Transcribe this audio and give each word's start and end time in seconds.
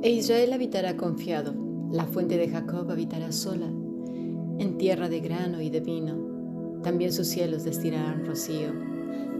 E 0.00 0.10
Israel 0.10 0.52
habitará 0.52 0.96
confiado, 0.96 1.56
la 1.90 2.06
fuente 2.06 2.36
de 2.36 2.48
Jacob 2.48 2.88
habitará 2.88 3.32
sola, 3.32 3.66
en 3.66 4.78
tierra 4.78 5.08
de 5.08 5.18
grano 5.18 5.60
y 5.60 5.70
de 5.70 5.80
vino. 5.80 6.78
También 6.84 7.12
sus 7.12 7.26
cielos 7.26 7.64
destinarán 7.64 8.24
rocío. 8.24 8.72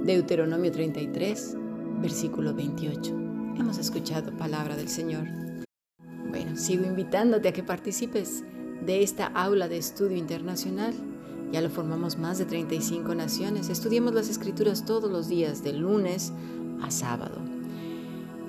Deuteronomio 0.03 0.73
33, 0.73 1.57
versículo 2.01 2.55
28. 2.55 3.15
Hemos 3.57 3.79
escuchado 3.79 4.37
palabra 4.37 4.75
del 4.75 4.89
Señor. 4.89 5.29
Bueno, 6.29 6.57
sigo 6.57 6.87
invitándote 6.87 7.49
a 7.49 7.53
que 7.53 7.63
participes 7.63 8.43
de 8.85 9.05
esta 9.05 9.27
aula 9.27 9.69
de 9.69 9.79
estudio 9.79 10.17
internacional. 10.17 10.93
Ya 11.53 11.61
lo 11.61 11.71
formamos 11.71 12.19
más 12.19 12.37
de 12.39 12.47
35 12.47 13.15
naciones. 13.15 13.69
Estudiemos 13.69 14.13
las 14.13 14.29
escrituras 14.29 14.85
todos 14.85 15.09
los 15.09 15.29
días, 15.29 15.63
de 15.63 15.75
lunes 15.75 16.33
a 16.83 16.91
sábado. 16.91 17.48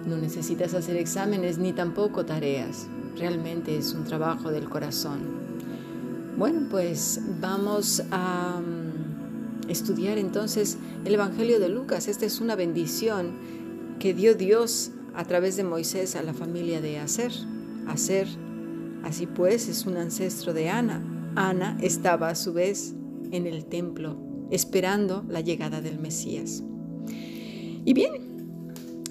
No 0.06 0.18
necesitas 0.18 0.74
hacer 0.74 0.96
exámenes 0.96 1.58
ni 1.58 1.74
tampoco 1.74 2.26
tareas. 2.26 2.88
Realmente 3.18 3.78
es 3.78 3.94
un 3.94 4.06
trabajo 4.06 4.52
del 4.52 4.70
corazón. 4.70 5.20
Bueno, 6.38 6.68
pues 6.70 7.20
vamos 7.42 8.02
a 8.12 8.62
mm, 8.62 9.70
estudiar 9.70 10.18
entonces 10.18 10.78
el 11.04 11.14
Evangelio 11.14 11.60
de 11.60 11.70
Lucas. 11.70 12.08
Esta 12.08 12.26
es 12.26 12.40
una 12.40 12.56
bendición 12.56 13.34
que 14.00 14.14
dio 14.14 14.36
Dios 14.36 14.92
a 15.14 15.26
través 15.26 15.58
de 15.58 15.64
Moisés 15.64 16.16
a 16.16 16.24
la 16.24 16.34
familia 16.34 16.80
de 16.80 17.00
Aser. 17.00 17.34
Aser, 17.88 18.28
así 19.04 19.28
pues, 19.28 19.68
es 19.68 19.86
un 19.86 19.98
ancestro 19.98 20.54
de 20.54 20.70
Ana. 20.70 21.04
Ana 21.36 21.78
estaba 21.82 22.30
a 22.30 22.36
su 22.36 22.54
vez 22.54 22.94
en 23.32 23.46
el 23.46 23.66
templo 23.66 24.18
esperando 24.52 25.24
la 25.28 25.42
llegada 25.42 25.82
del 25.82 26.00
Mesías. 26.00 26.64
Y 27.86 27.94
bien, 27.94 28.29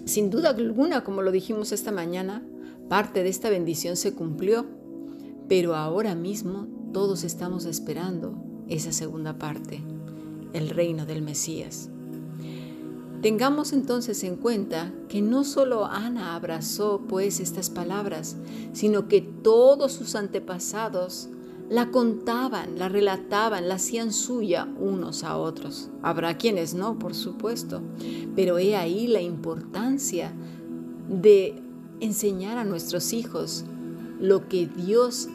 sin 0.08 0.30
duda 0.30 0.50
alguna, 0.50 1.04
como 1.04 1.22
lo 1.22 1.30
dijimos 1.30 1.70
esta 1.70 1.92
mañana, 1.92 2.42
parte 2.88 3.22
de 3.22 3.28
esta 3.28 3.50
bendición 3.50 3.96
se 3.96 4.14
cumplió, 4.14 4.66
pero 5.48 5.76
ahora 5.76 6.14
mismo 6.14 6.66
todos 6.92 7.24
estamos 7.24 7.66
esperando 7.66 8.34
esa 8.68 8.92
segunda 8.92 9.38
parte, 9.38 9.82
el 10.54 10.70
reino 10.70 11.04
del 11.04 11.20
Mesías. 11.20 11.90
Tengamos 13.20 13.72
entonces 13.72 14.24
en 14.24 14.36
cuenta 14.36 14.94
que 15.08 15.20
no 15.20 15.44
solo 15.44 15.84
Ana 15.84 16.34
abrazó 16.34 17.02
pues 17.08 17.40
estas 17.40 17.68
palabras, 17.68 18.36
sino 18.72 19.08
que 19.08 19.20
todos 19.20 19.92
sus 19.92 20.14
antepasados 20.14 21.28
la 21.68 21.90
contaban, 21.90 22.78
la 22.78 22.88
relataban, 22.88 23.68
la 23.68 23.74
hacían 23.74 24.12
suya 24.12 24.68
unos 24.78 25.22
a 25.24 25.36
otros. 25.36 25.90
Habrá 26.02 26.38
quienes 26.38 26.74
no, 26.74 26.98
por 26.98 27.14
supuesto, 27.14 27.82
pero 28.34 28.58
he 28.58 28.76
ahí 28.76 29.06
la 29.06 29.20
importancia 29.20 30.32
de 31.08 31.62
enseñar 32.00 32.58
a 32.58 32.64
nuestros 32.64 33.12
hijos 33.12 33.64
lo 34.20 34.48
que 34.48 34.66
Dios 34.66 35.28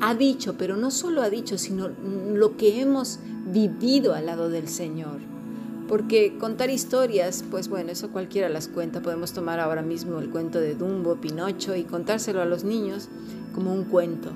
ha 0.00 0.14
dicho, 0.14 0.54
pero 0.58 0.76
no 0.76 0.90
solo 0.90 1.22
ha 1.22 1.30
dicho, 1.30 1.58
sino 1.58 1.88
lo 1.88 2.56
que 2.56 2.80
hemos 2.80 3.18
vivido 3.46 4.14
al 4.14 4.26
lado 4.26 4.48
del 4.48 4.68
Señor. 4.68 5.18
Porque 5.88 6.38
contar 6.38 6.70
historias, 6.70 7.44
pues 7.50 7.68
bueno, 7.68 7.90
eso 7.90 8.10
cualquiera 8.10 8.48
las 8.48 8.68
cuenta. 8.68 9.02
Podemos 9.02 9.32
tomar 9.32 9.58
ahora 9.58 9.82
mismo 9.82 10.20
el 10.20 10.30
cuento 10.30 10.60
de 10.60 10.76
Dumbo, 10.76 11.16
Pinocho 11.16 11.74
y 11.74 11.82
contárselo 11.82 12.40
a 12.40 12.44
los 12.44 12.62
niños 12.62 13.08
como 13.54 13.72
un 13.74 13.84
cuento. 13.84 14.30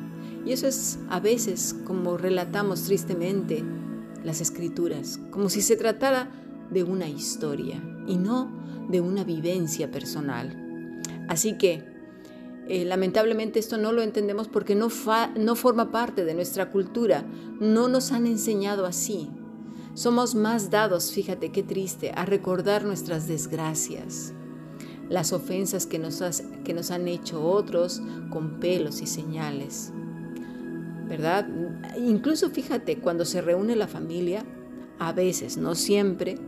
Y 0.45 0.53
eso 0.53 0.67
es 0.67 0.99
a 1.09 1.21
veces 1.21 1.75
como 1.85 2.17
relatamos 2.17 2.83
tristemente 2.83 3.65
las 4.25 4.41
escrituras, 4.41 5.19
como 5.31 5.49
si 5.49 5.63
se 5.63 5.77
tratara 5.77 6.31
de 6.71 6.83
una 6.83 7.09
historia 7.09 7.83
y 8.07 8.17
no 8.17 8.51
de 8.89 9.01
una 9.01 9.25
vivencia 9.25 9.91
personal. 9.91 11.01
Así 11.29 11.57
que 11.57 11.85
eh, 12.67 12.85
lamentablemente 12.85 13.59
esto 13.59 13.77
no 13.77 13.93
lo 13.93 14.03
entendemos 14.03 14.49
porque 14.49 14.75
no, 14.75 14.89
no 15.37 15.55
forma 15.55 15.91
parte 15.91 16.25
de 16.25 16.35
nuestra 16.35 16.71
cultura, 16.71 17.25
no 17.61 17.89
nos 17.89 18.13
han 18.13 18.27
enseñado 18.27 18.87
así. 18.87 19.31
Somos 19.95 20.35
más 20.35 20.71
dados, 20.71 21.13
fíjate 21.13 21.53
qué 21.53 21.63
triste, 21.63 22.13
a 22.15 22.25
recordar 22.25 22.85
nuestras 22.85 23.29
desgracias, 23.29 24.33
las 25.09 25.33
ofensas 25.33 25.87
que 25.87 25.99
nos, 25.99 26.23
que 26.65 26.75
nos 26.75 26.91
han 26.91 27.07
hecho 27.07 27.47
otros 27.47 28.03
con 28.31 28.59
pelos 28.59 29.03
y 29.03 29.07
señales. 29.07 29.93
¿Verdad? 31.17 31.47
Incluso 31.97 32.51
fíjate, 32.51 32.99
cuando 32.99 33.25
se 33.25 33.41
reúne 33.41 33.77
la 33.77 33.87
familia, 33.87 34.45
a 34.99 35.13
veces, 35.13 35.57
no 35.57 35.77
siempre, 35.77 36.39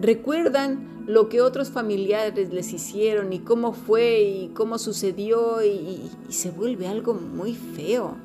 recuerdan 0.00 1.04
lo 1.06 1.28
que 1.28 1.40
otros 1.40 1.70
familiares 1.70 2.52
les 2.52 2.72
hicieron 2.72 3.32
y 3.32 3.38
cómo 3.38 3.72
fue 3.72 4.22
y 4.22 4.48
cómo 4.48 4.78
sucedió 4.78 5.64
y, 5.64 6.10
se 6.28 6.50
vuelve 6.50 6.88
algo 6.88 7.14
muy 7.14 7.54
feo. 7.54 8.16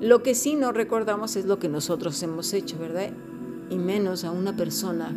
Lo 0.00 0.22
que 0.22 0.34
sí 0.34 0.54
no 0.54 0.72
recordamos 0.72 1.36
es 1.36 1.44
lo 1.44 1.58
que 1.58 1.68
nosotros 1.68 2.22
hemos 2.22 2.52
hecho, 2.54 2.78
¿verdad? 2.78 3.10
Y 3.68 3.76
menos 3.76 4.24
a 4.24 4.30
una 4.30 4.56
persona 4.56 5.14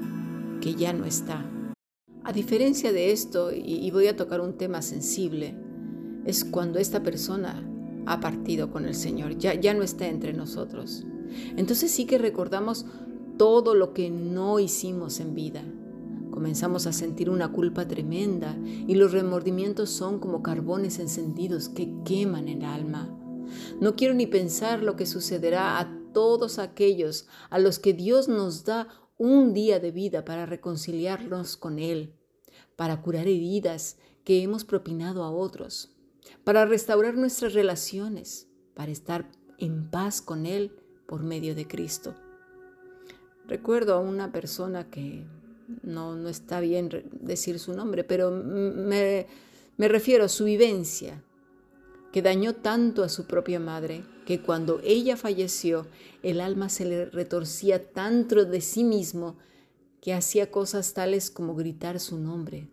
que 0.62 0.76
ya 0.76 0.92
no 0.92 1.06
está. 1.06 1.46
A 2.24 2.34
diferencia 2.34 2.92
de 2.92 3.14
esto, 3.14 3.52
y 3.54 3.90
voy 3.92 4.08
a 4.08 4.18
tocar 4.18 4.42
un 4.42 4.58
tema 4.58 4.82
sensible, 4.82 5.56
es 6.26 6.44
cuando 6.44 6.78
esta 6.78 7.04
persona 7.04 7.64
ha 8.08 8.22
partido 8.22 8.72
con 8.72 8.86
el 8.86 8.96
Señor, 8.96 9.38
ya, 9.38 9.54
ya 9.54 9.74
no 9.74 9.84
está 9.84 10.08
entre 10.08 10.34
nosotros. 10.34 11.06
Entonces 11.58 11.92
sí 11.92 12.06
que 12.06 12.18
recordamos 12.18 12.86
todo 13.38 13.76
lo 13.76 13.94
que 13.94 14.10
no 14.10 14.60
hicimos 14.60 15.20
en 15.20 15.36
vida. 15.36 15.64
Comenzamos 16.32 16.88
a 16.88 16.94
sentir 16.94 17.30
una 17.30 17.52
culpa 17.52 17.88
tremenda 17.88 18.56
y 18.66 18.96
los 18.96 19.12
remordimientos 19.12 19.90
son 19.90 20.20
como 20.20 20.42
carbones 20.42 21.00
encendidos 21.00 21.68
que 21.68 21.92
queman 22.06 22.48
el 22.48 22.64
alma. 22.64 23.14
No 23.82 23.96
quiero 23.96 24.14
ni 24.14 24.26
pensar 24.26 24.84
lo 24.84 24.96
que 24.96 25.06
sucederá 25.06 25.80
a 25.80 25.94
todos 26.14 26.60
aquellos 26.60 27.28
a 27.50 27.60
los 27.60 27.78
que 27.80 27.94
Dios 27.94 28.28
nos 28.30 28.64
da 28.64 28.88
un 29.18 29.54
día 29.54 29.80
de 29.80 29.92
vida 29.92 30.24
para 30.24 30.46
reconciliarnos 30.46 31.58
con 31.58 31.80
Él, 31.80 32.14
para 32.76 33.02
curar 33.02 33.28
heridas 33.28 33.98
que 34.24 34.42
hemos 34.42 34.64
propinado 34.64 35.24
a 35.24 35.32
otros 35.32 35.97
para 36.48 36.66
restaurar 36.66 37.16
nuestras 37.18 37.54
relaciones, 37.54 38.48
para 38.74 38.90
estar 38.90 39.30
en 39.58 39.90
paz 39.92 40.22
con 40.22 40.46
Él 40.46 40.72
por 41.06 41.22
medio 41.22 41.56
de 41.56 41.68
Cristo. 41.68 42.16
Recuerdo 43.50 43.94
a 43.96 44.00
una 44.00 44.32
persona 44.32 44.90
que 44.90 45.26
no, 45.84 46.16
no 46.16 46.30
está 46.30 46.62
bien 46.62 47.04
decir 47.20 47.60
su 47.60 47.74
nombre, 47.74 48.06
pero 48.06 48.32
me, 48.32 49.28
me 49.76 49.88
refiero 49.90 50.24
a 50.24 50.30
su 50.30 50.46
vivencia, 50.46 51.22
que 52.14 52.22
dañó 52.22 52.54
tanto 52.54 53.04
a 53.04 53.10
su 53.10 53.28
propia 53.28 53.60
madre 53.60 54.06
que 54.26 54.42
cuando 54.42 54.80
ella 54.86 55.18
falleció 55.18 55.86
el 56.24 56.40
alma 56.40 56.70
se 56.70 56.86
le 56.86 57.06
retorcía 57.08 57.92
tanto 57.92 58.46
de 58.46 58.62
sí 58.62 58.86
mismo 58.86 59.36
que 60.00 60.14
hacía 60.14 60.50
cosas 60.50 60.94
tales 60.94 61.30
como 61.30 61.56
gritar 61.56 62.00
su 62.00 62.18
nombre, 62.18 62.70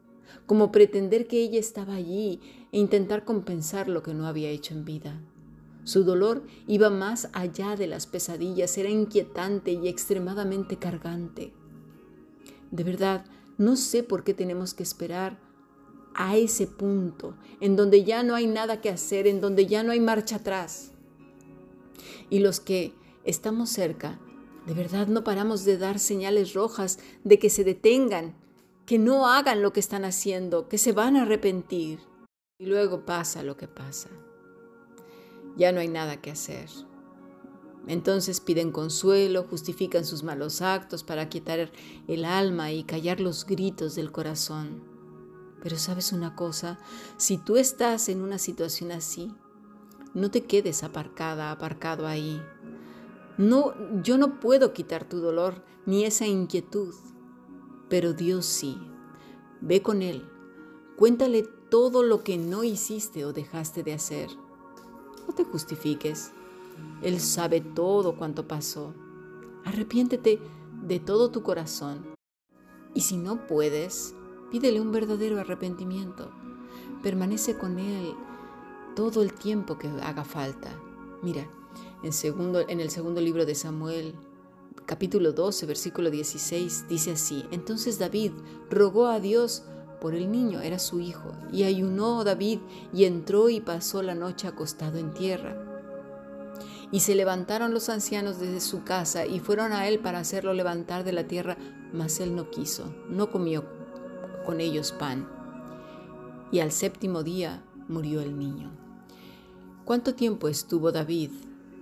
como 0.46 0.70
pretender 0.70 1.26
que 1.26 1.42
ella 1.42 1.58
estaba 1.58 1.94
allí 1.96 2.40
e 2.74 2.78
intentar 2.78 3.24
compensar 3.24 3.88
lo 3.88 4.02
que 4.02 4.14
no 4.14 4.26
había 4.26 4.50
hecho 4.50 4.74
en 4.74 4.84
vida. 4.84 5.20
Su 5.84 6.02
dolor 6.02 6.42
iba 6.66 6.90
más 6.90 7.28
allá 7.32 7.76
de 7.76 7.86
las 7.86 8.08
pesadillas, 8.08 8.76
era 8.76 8.90
inquietante 8.90 9.70
y 9.70 9.86
extremadamente 9.86 10.76
cargante. 10.76 11.52
De 12.72 12.82
verdad, 12.82 13.26
no 13.58 13.76
sé 13.76 14.02
por 14.02 14.24
qué 14.24 14.34
tenemos 14.34 14.74
que 14.74 14.82
esperar 14.82 15.38
a 16.16 16.36
ese 16.36 16.66
punto, 16.66 17.36
en 17.60 17.76
donde 17.76 18.02
ya 18.02 18.24
no 18.24 18.34
hay 18.34 18.48
nada 18.48 18.80
que 18.80 18.90
hacer, 18.90 19.28
en 19.28 19.40
donde 19.40 19.66
ya 19.66 19.84
no 19.84 19.92
hay 19.92 20.00
marcha 20.00 20.36
atrás. 20.36 20.90
Y 22.28 22.40
los 22.40 22.58
que 22.58 22.92
estamos 23.22 23.70
cerca, 23.70 24.18
de 24.66 24.74
verdad 24.74 25.06
no 25.06 25.22
paramos 25.22 25.64
de 25.64 25.78
dar 25.78 26.00
señales 26.00 26.54
rojas 26.54 26.98
de 27.22 27.38
que 27.38 27.50
se 27.50 27.62
detengan 27.62 28.34
que 28.84 28.98
no 28.98 29.28
hagan 29.28 29.62
lo 29.62 29.72
que 29.72 29.78
están 29.78 30.04
haciendo, 30.04 30.68
que 30.68 30.76
se 30.76 30.90
van 30.90 31.16
a 31.16 31.22
arrepentir. 31.22 32.00
Y 32.58 32.66
luego 32.66 33.04
pasa 33.04 33.42
lo 33.42 33.56
que 33.56 33.68
pasa. 33.68 34.08
Ya 35.56 35.72
no 35.72 35.80
hay 35.80 35.88
nada 35.88 36.20
que 36.20 36.30
hacer. 36.30 36.68
Entonces 37.86 38.40
piden 38.40 38.72
consuelo, 38.72 39.44
justifican 39.44 40.04
sus 40.04 40.22
malos 40.22 40.62
actos 40.62 41.04
para 41.04 41.28
quietar 41.28 41.70
el 42.08 42.24
alma 42.24 42.72
y 42.72 42.84
callar 42.84 43.20
los 43.20 43.44
gritos 43.44 43.94
del 43.94 44.10
corazón. 44.10 44.82
Pero 45.62 45.76
sabes 45.76 46.12
una 46.12 46.34
cosa, 46.34 46.78
si 47.16 47.38
tú 47.38 47.56
estás 47.56 48.08
en 48.08 48.22
una 48.22 48.38
situación 48.38 48.92
así, 48.92 49.32
no 50.14 50.30
te 50.30 50.44
quedes 50.44 50.82
aparcada, 50.82 51.50
aparcado 51.50 52.06
ahí. 52.06 52.42
No, 53.36 53.74
yo 54.02 54.16
no 54.16 54.40
puedo 54.40 54.72
quitar 54.72 55.08
tu 55.08 55.18
dolor 55.18 55.62
ni 55.86 56.04
esa 56.04 56.26
inquietud 56.26 56.94
pero 57.88 58.12
Dios 58.12 58.46
sí. 58.46 58.76
Ve 59.60 59.80
con 59.80 60.02
Él, 60.02 60.28
cuéntale 60.96 61.48
todo 61.74 62.04
lo 62.04 62.22
que 62.22 62.38
no 62.38 62.62
hiciste 62.62 63.24
o 63.24 63.32
dejaste 63.32 63.82
de 63.82 63.94
hacer. 63.94 64.30
No 65.26 65.34
te 65.34 65.42
justifiques. 65.42 66.30
Él 67.02 67.18
sabe 67.18 67.60
todo 67.60 68.14
cuanto 68.16 68.46
pasó. 68.46 68.94
Arrepiéntete 69.64 70.38
de 70.84 71.00
todo 71.00 71.32
tu 71.32 71.42
corazón. 71.42 72.06
Y 72.94 73.00
si 73.00 73.16
no 73.16 73.48
puedes, 73.48 74.14
pídele 74.52 74.80
un 74.80 74.92
verdadero 74.92 75.40
arrepentimiento. 75.40 76.30
permanece 77.02 77.58
con 77.58 77.80
Él 77.80 78.14
todo 78.94 79.20
el 79.20 79.32
tiempo 79.32 79.76
que 79.76 79.88
haga 79.88 80.22
falta. 80.22 80.80
Mira, 81.24 81.50
en, 82.04 82.12
segundo, 82.12 82.60
en 82.68 82.78
el 82.78 82.90
segundo 82.90 83.20
libro 83.20 83.46
de 83.46 83.56
Samuel, 83.56 84.14
capítulo 84.86 85.32
12, 85.32 85.66
versículo 85.66 86.12
16, 86.12 86.86
dice 86.88 87.10
así, 87.10 87.44
entonces 87.50 87.98
David 87.98 88.30
rogó 88.70 89.06
a 89.06 89.18
Dios 89.18 89.64
por 90.04 90.14
el 90.14 90.30
niño, 90.30 90.60
era 90.60 90.78
su 90.78 91.00
hijo, 91.00 91.32
y 91.50 91.62
ayunó 91.62 92.24
David 92.24 92.58
y 92.92 93.06
entró 93.06 93.48
y 93.48 93.62
pasó 93.62 94.02
la 94.02 94.14
noche 94.14 94.46
acostado 94.46 94.98
en 94.98 95.14
tierra. 95.14 95.56
Y 96.92 97.00
se 97.00 97.14
levantaron 97.14 97.72
los 97.72 97.88
ancianos 97.88 98.38
desde 98.38 98.60
su 98.60 98.84
casa 98.84 99.24
y 99.24 99.40
fueron 99.40 99.72
a 99.72 99.88
él 99.88 100.00
para 100.00 100.18
hacerlo 100.18 100.52
levantar 100.52 101.04
de 101.04 101.12
la 101.12 101.26
tierra, 101.26 101.56
mas 101.94 102.20
él 102.20 102.36
no 102.36 102.50
quiso, 102.50 102.94
no 103.08 103.30
comió 103.30 103.64
con 104.44 104.60
ellos 104.60 104.92
pan. 104.92 105.26
Y 106.52 106.60
al 106.60 106.70
séptimo 106.70 107.22
día 107.22 107.64
murió 107.88 108.20
el 108.20 108.38
niño. 108.38 108.72
¿Cuánto 109.86 110.14
tiempo 110.14 110.48
estuvo 110.48 110.92
David 110.92 111.30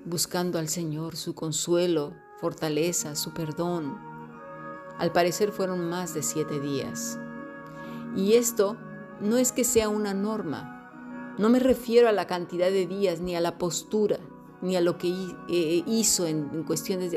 buscando 0.05 0.61
al 0.61 0.69
Señor 0.69 1.17
su 1.17 1.35
consuelo, 1.35 2.13
fortaleza, 2.39 3.17
su 3.17 3.35
perdón? 3.35 3.99
Al 4.97 5.11
parecer 5.11 5.51
fueron 5.51 5.91
más 5.91 6.15
de 6.15 6.23
siete 6.23 6.61
días. 6.61 7.19
Y 8.17 8.35
esto 8.35 8.77
no 9.21 9.37
es 9.37 9.53
que 9.53 9.65
sea 9.65 9.89
una 9.89 10.15
norma. 10.15 11.35
No 11.39 11.49
me 11.49 11.59
refiero 11.59 12.09
a 12.09 12.13
la 12.13 12.27
cantidad 12.27 12.71
de 12.71 12.87
días, 12.87 13.21
ni 13.21 13.35
a 13.35 13.41
la 13.41 13.57
postura, 13.57 14.19
ni 14.61 14.77
a 14.77 14.81
lo 14.81 14.99
que 14.99 15.09
eh, 15.49 15.83
hizo 15.87 16.27
en, 16.27 16.63
cuestiones 16.65 17.15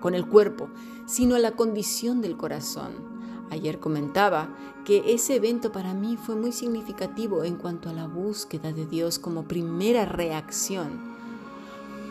con 0.00 0.14
el 0.14 0.26
cuerpo, 0.26 0.70
sino 1.06 1.36
a 1.36 1.38
la 1.38 1.52
condición 1.52 2.20
del 2.20 2.36
corazón. 2.36 3.08
Ayer 3.50 3.78
comentaba 3.78 4.54
que 4.84 5.14
ese 5.14 5.36
evento 5.36 5.72
para 5.72 5.94
mí 5.94 6.16
fue 6.16 6.36
muy 6.36 6.52
significativo 6.52 7.44
en 7.44 7.56
cuanto 7.56 7.88
a 7.88 7.92
la 7.92 8.06
búsqueda 8.06 8.72
de 8.72 8.86
Dios 8.86 9.18
como 9.18 9.44
primera 9.44 10.04
reacción, 10.04 11.16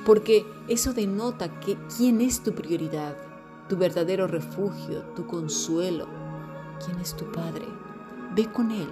porque 0.05 0.45
eso 0.67 0.93
denota 0.93 1.59
que 1.59 1.77
quién 1.95 2.21
es 2.21 2.41
tu 2.41 2.53
prioridad, 2.53 3.15
tu 3.67 3.77
verdadero 3.77 4.27
refugio, 4.27 5.01
tu 5.15 5.27
consuelo, 5.27 6.07
quién 6.83 6.99
es 6.99 7.15
tu 7.15 7.31
Padre. 7.31 7.65
Ve 8.35 8.51
con 8.51 8.71
Él, 8.71 8.89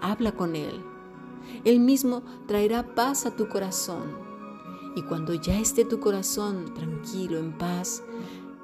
habla 0.00 0.32
con 0.32 0.56
Él. 0.56 0.84
Él 1.64 1.80
mismo 1.80 2.22
traerá 2.46 2.94
paz 2.94 3.26
a 3.26 3.36
tu 3.36 3.48
corazón. 3.48 4.16
Y 4.96 5.02
cuando 5.02 5.34
ya 5.34 5.58
esté 5.58 5.84
tu 5.84 6.00
corazón 6.00 6.74
tranquilo, 6.74 7.38
en 7.38 7.56
paz, 7.56 8.02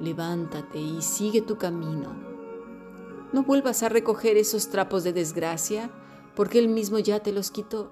levántate 0.00 0.78
y 0.78 1.02
sigue 1.02 1.40
tu 1.40 1.56
camino 1.56 2.26
no 3.32 3.42
vuelvas 3.42 3.82
a 3.82 3.88
recoger 3.88 4.36
esos 4.36 4.70
trapos 4.70 5.04
de 5.04 5.12
desgracia, 5.12 5.90
porque 6.34 6.58
Él 6.58 6.68
mismo 6.68 6.98
ya 6.98 7.20
te 7.20 7.32
los 7.32 7.50
quitó. 7.50 7.90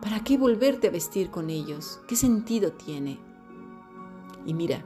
¿Para 0.00 0.22
qué 0.22 0.36
volverte 0.36 0.88
a 0.88 0.90
vestir 0.90 1.30
con 1.30 1.50
ellos? 1.50 2.00
¿Qué 2.06 2.16
sentido 2.16 2.72
tiene? 2.72 3.18
Y 4.44 4.54
mira, 4.54 4.84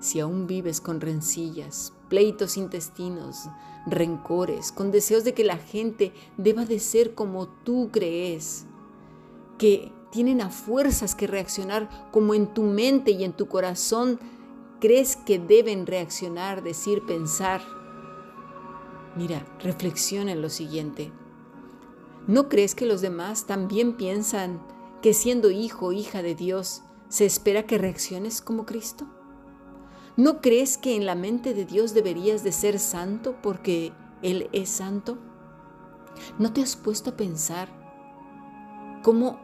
si 0.00 0.20
aún 0.20 0.46
vives 0.46 0.80
con 0.80 1.00
rencillas, 1.00 1.92
pleitos 2.08 2.56
intestinos, 2.56 3.48
rencores, 3.86 4.72
con 4.72 4.90
deseos 4.90 5.24
de 5.24 5.34
que 5.34 5.44
la 5.44 5.58
gente 5.58 6.12
deba 6.36 6.64
de 6.64 6.78
ser 6.78 7.14
como 7.14 7.48
tú 7.48 7.90
crees, 7.92 8.66
que 9.58 9.92
tienen 10.10 10.40
a 10.40 10.50
fuerzas 10.50 11.14
que 11.14 11.26
reaccionar 11.26 12.10
como 12.12 12.34
en 12.34 12.52
tu 12.52 12.62
mente 12.62 13.10
y 13.10 13.24
en 13.24 13.32
tu 13.32 13.46
corazón 13.46 14.18
crees 14.80 15.16
que 15.16 15.38
deben 15.38 15.86
reaccionar, 15.86 16.62
decir, 16.62 17.02
pensar, 17.06 17.62
Mira, 19.16 19.46
reflexiona 19.60 20.32
en 20.32 20.42
lo 20.42 20.50
siguiente. 20.50 21.10
¿No 22.26 22.50
crees 22.50 22.74
que 22.74 22.84
los 22.84 23.00
demás 23.00 23.46
también 23.46 23.96
piensan 23.96 24.60
que 25.00 25.14
siendo 25.14 25.50
hijo 25.50 25.86
o 25.86 25.92
hija 25.92 26.22
de 26.22 26.34
Dios 26.34 26.82
se 27.08 27.24
espera 27.24 27.64
que 27.64 27.78
reacciones 27.78 28.42
como 28.42 28.66
Cristo? 28.66 29.06
¿No 30.16 30.40
crees 30.40 30.78
que 30.78 30.96
en 30.96 31.04
la 31.04 31.14
mente 31.14 31.52
de 31.52 31.66
Dios 31.66 31.92
deberías 31.92 32.42
de 32.42 32.50
ser 32.50 32.78
santo 32.78 33.36
porque 33.42 33.92
Él 34.22 34.48
es 34.52 34.70
santo? 34.70 35.18
¿No 36.38 36.54
te 36.54 36.62
has 36.62 36.74
puesto 36.74 37.10
a 37.10 37.16
pensar 37.16 37.68
cómo 39.02 39.38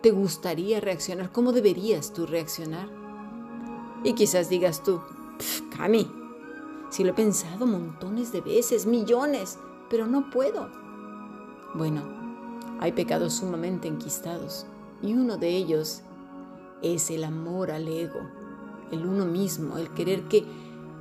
te 0.00 0.12
gustaría 0.12 0.80
reaccionar? 0.80 1.32
¿Cómo 1.32 1.50
deberías 1.50 2.12
tú 2.12 2.24
reaccionar? 2.26 2.88
Y 4.04 4.14
quizás 4.14 4.48
digas 4.48 4.84
tú, 4.84 5.00
Cami, 5.76 6.08
si 6.90 7.02
lo 7.02 7.10
he 7.10 7.14
pensado 7.14 7.66
montones 7.66 8.30
de 8.30 8.42
veces, 8.42 8.86
millones, 8.86 9.58
pero 9.90 10.06
no 10.06 10.30
puedo. 10.30 10.70
Bueno, 11.74 12.02
hay 12.78 12.92
pecados 12.92 13.34
sumamente 13.34 13.88
enquistados 13.88 14.66
y 15.02 15.14
uno 15.14 15.36
de 15.36 15.48
ellos 15.48 16.02
es 16.80 17.10
el 17.10 17.24
amor 17.24 17.72
al 17.72 17.88
ego, 17.88 18.20
el 18.90 19.06
uno 19.06 19.24
mismo, 19.24 19.78
el 19.78 19.90
querer 19.90 20.24
que 20.24 20.44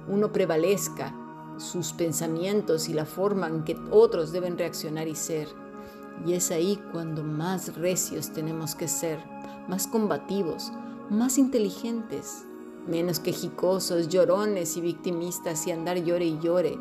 uno 0.08 0.32
prevalezca 0.32 1.14
sus 1.58 1.92
pensamientos 1.94 2.90
y 2.90 2.94
la 2.94 3.06
forma 3.06 3.48
en 3.48 3.64
que 3.64 3.78
otros 3.92 4.32
deben 4.32 4.58
reaccionar 4.58 5.08
y 5.08 5.16
ser. 5.16 5.48
Y 6.26 6.34
es 6.34 6.52
ahí 6.52 6.82
cuando 6.92 7.24
más 7.24 7.76
recios 7.76 8.32
tenemos 8.32 8.76
que 8.76 8.88
ser, 8.88 9.20
más 9.68 9.88
combativos, 9.88 10.72
más 11.10 11.38
inteligentes, 11.38 12.46
menos 12.88 13.20
quejicosos, 13.20 14.10
llorones 14.10 14.78
y 14.78 14.82
victimistas 14.82 15.68
y 15.68 15.72
andar 15.72 15.98
llore 16.04 16.26
y 16.26 16.40
llore, 16.40 16.78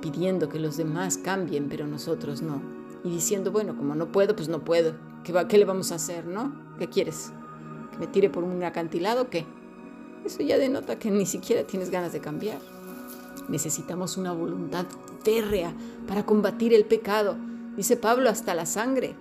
pidiendo 0.00 0.48
que 0.48 0.58
los 0.58 0.76
demás 0.76 1.18
cambien, 1.18 1.68
pero 1.68 1.86
nosotros 1.86 2.42
no. 2.42 2.62
Y 3.02 3.10
diciendo, 3.10 3.50
bueno, 3.50 3.76
como 3.76 3.94
no 3.94 4.12
puedo, 4.12 4.34
pues 4.34 4.48
no 4.48 4.64
puedo. 4.64 4.94
¿Qué, 5.24 5.32
va, 5.32 5.48
qué 5.48 5.58
le 5.58 5.64
vamos 5.64 5.92
a 5.92 5.96
hacer, 5.96 6.26
no? 6.26 6.52
¿Qué 6.78 6.88
quieres? 6.88 7.32
¿Que 7.92 7.98
me 7.98 8.06
tire 8.06 8.30
por 8.30 8.44
un 8.44 8.62
acantilado 8.62 9.22
o 9.22 9.30
qué? 9.30 9.46
Eso 10.24 10.42
ya 10.42 10.58
denota 10.58 10.98
que 10.98 11.10
ni 11.10 11.26
siquiera 11.26 11.64
tienes 11.64 11.90
ganas 11.90 12.12
de 12.12 12.20
cambiar. 12.20 12.58
Necesitamos 13.48 14.16
una 14.16 14.32
voluntad 14.32 14.86
férrea 15.22 15.74
para 16.08 16.24
combatir 16.24 16.72
el 16.72 16.84
pecado, 16.84 17.36
dice 17.76 17.96
Pablo, 17.96 18.30
hasta 18.30 18.54
la 18.54 18.66
sangre 18.66 19.16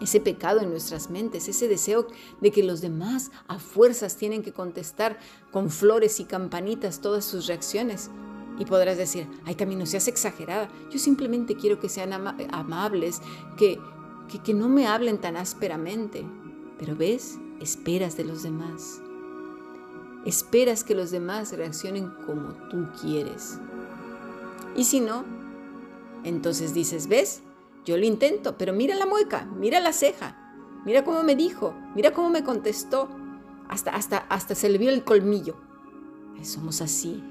ese 0.00 0.20
pecado 0.20 0.60
en 0.60 0.70
nuestras 0.70 1.10
mentes, 1.10 1.48
ese 1.48 1.68
deseo 1.68 2.06
de 2.40 2.50
que 2.50 2.62
los 2.62 2.80
demás 2.80 3.30
a 3.46 3.58
fuerzas 3.58 4.16
tienen 4.16 4.42
que 4.42 4.52
contestar 4.52 5.18
con 5.50 5.70
flores 5.70 6.20
y 6.20 6.24
campanitas 6.24 7.00
todas 7.00 7.24
sus 7.24 7.46
reacciones. 7.46 8.10
Y 8.58 8.66
podrás 8.66 8.96
decir, 8.96 9.28
ay 9.44 9.56
Camino, 9.56 9.84
seas 9.86 10.06
exagerada. 10.06 10.68
Yo 10.90 10.98
simplemente 10.98 11.56
quiero 11.56 11.80
que 11.80 11.88
sean 11.88 12.12
amables, 12.12 13.20
que, 13.56 13.80
que, 14.30 14.38
que 14.40 14.54
no 14.54 14.68
me 14.68 14.86
hablen 14.86 15.18
tan 15.18 15.36
ásperamente. 15.36 16.24
Pero 16.78 16.94
ves, 16.94 17.38
esperas 17.60 18.16
de 18.16 18.24
los 18.24 18.42
demás. 18.42 19.00
Esperas 20.24 20.84
que 20.84 20.94
los 20.94 21.10
demás 21.10 21.52
reaccionen 21.52 22.10
como 22.26 22.54
tú 22.70 22.88
quieres. 23.00 23.58
Y 24.76 24.84
si 24.84 25.00
no, 25.00 25.24
entonces 26.24 26.74
dices, 26.74 27.06
¿ves? 27.08 27.42
Yo 27.84 27.98
lo 27.98 28.06
intento, 28.06 28.56
pero 28.56 28.72
mira 28.72 28.94
la 28.94 29.06
mueca, 29.06 29.44
mira 29.44 29.80
la 29.80 29.92
ceja, 29.92 30.82
mira 30.86 31.04
cómo 31.04 31.22
me 31.22 31.36
dijo, 31.36 31.74
mira 31.94 32.12
cómo 32.12 32.30
me 32.30 32.42
contestó. 32.42 33.08
Hasta, 33.68 33.92
hasta, 33.92 34.18
hasta 34.18 34.54
se 34.54 34.68
le 34.68 34.78
vio 34.78 34.90
el 34.90 35.04
colmillo. 35.04 35.56
Somos 36.42 36.80
así. 36.80 37.22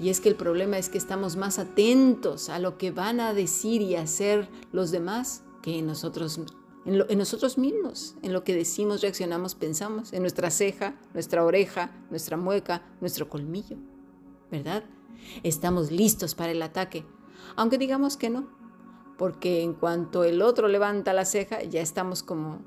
Y 0.00 0.10
es 0.10 0.20
que 0.20 0.28
el 0.28 0.36
problema 0.36 0.78
es 0.78 0.88
que 0.88 0.98
estamos 0.98 1.36
más 1.36 1.58
atentos 1.58 2.48
a 2.48 2.58
lo 2.58 2.76
que 2.78 2.90
van 2.90 3.20
a 3.20 3.32
decir 3.34 3.80
y 3.82 3.96
hacer 3.96 4.48
los 4.72 4.90
demás 4.90 5.42
que 5.62 5.80
nosotros, 5.82 6.40
en, 6.86 7.18
nosotros 7.18 7.58
mismos, 7.58 8.14
en 8.22 8.32
lo 8.32 8.44
que 8.44 8.54
decimos, 8.54 9.02
reaccionamos, 9.02 9.56
pensamos, 9.56 10.12
en 10.12 10.22
nuestra 10.22 10.50
ceja, 10.50 10.94
nuestra 11.14 11.44
oreja, 11.44 11.90
nuestra 12.10 12.36
mueca, 12.36 12.82
nuestro 13.00 13.28
colmillo. 13.28 13.76
¿Verdad? 14.50 14.84
Estamos 15.42 15.90
listos 15.90 16.36
para 16.36 16.52
el 16.52 16.62
ataque, 16.62 17.04
aunque 17.56 17.78
digamos 17.78 18.16
que 18.16 18.30
no, 18.30 18.48
porque 19.18 19.62
en 19.62 19.74
cuanto 19.74 20.22
el 20.22 20.40
otro 20.40 20.68
levanta 20.68 21.12
la 21.12 21.24
ceja, 21.24 21.62
ya 21.64 21.80
estamos 21.80 22.22
como 22.22 22.60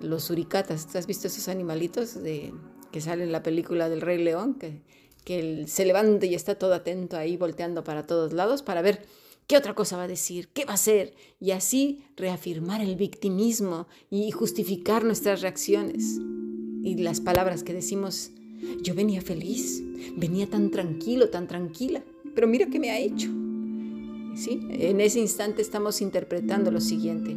los 0.00 0.24
suricatas. 0.24 0.94
¿Has 0.94 1.08
visto 1.08 1.26
esos 1.26 1.48
animalitos 1.48 2.14
de, 2.22 2.54
que 2.92 3.00
salen 3.00 3.26
en 3.26 3.32
la 3.32 3.42
película 3.42 3.88
del 3.88 4.00
Rey 4.00 4.22
León? 4.22 4.54
Que, 4.54 4.82
que 5.24 5.66
se 5.66 5.84
levanta 5.84 6.26
y 6.26 6.36
está 6.36 6.54
todo 6.54 6.74
atento 6.74 7.16
ahí, 7.16 7.36
volteando 7.36 7.82
para 7.82 8.06
todos 8.06 8.32
lados 8.32 8.62
para 8.62 8.82
ver 8.82 9.04
qué 9.46 9.56
otra 9.56 9.74
cosa 9.74 9.96
va 9.96 10.04
a 10.04 10.08
decir, 10.08 10.48
qué 10.48 10.64
va 10.64 10.72
a 10.72 10.74
hacer, 10.74 11.14
y 11.40 11.52
así 11.52 12.02
reafirmar 12.16 12.80
el 12.80 12.96
victimismo 12.96 13.86
y 14.10 14.30
justificar 14.30 15.04
nuestras 15.04 15.42
reacciones. 15.42 16.18
Y 16.82 16.96
las 16.98 17.20
palabras 17.20 17.62
que 17.62 17.72
decimos, 17.72 18.30
yo 18.82 18.94
venía 18.94 19.20
feliz, 19.20 19.82
venía 20.16 20.48
tan 20.48 20.70
tranquilo, 20.70 21.30
tan 21.30 21.46
tranquila, 21.46 22.02
pero 22.34 22.46
mira 22.46 22.66
qué 22.66 22.78
me 22.78 22.90
ha 22.90 22.98
hecho. 22.98 23.28
En 23.28 25.00
ese 25.00 25.20
instante 25.20 25.62
estamos 25.62 26.00
interpretando 26.02 26.70
lo 26.70 26.80
siguiente. 26.80 27.34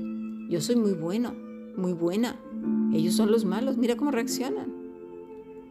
Yo 0.50 0.62
soy 0.62 0.75
muy 0.75 0.94
bueno, 0.94 1.34
muy 1.78 1.94
buena. 1.94 2.39
Ellos 2.94 3.16
son 3.16 3.32
los 3.32 3.46
malos, 3.46 3.78
mira 3.78 3.96
cómo 3.96 4.12
reaccionan. 4.12 4.74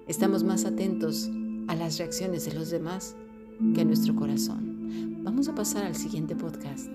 Estamos 0.06 0.42
más 0.42 0.64
atentos 0.64 1.28
a 1.66 1.74
las 1.74 1.98
reacciones 1.98 2.46
de 2.46 2.54
los 2.54 2.70
demás 2.70 3.14
que 3.74 3.82
a 3.82 3.84
nuestro 3.84 4.16
corazón. 4.16 4.67
Vamos 5.28 5.46
a 5.46 5.54
pasar 5.54 5.84
al 5.84 5.94
siguiente 5.94 6.34
podcast. 6.34 6.88